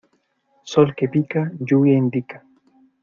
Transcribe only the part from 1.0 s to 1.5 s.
pica,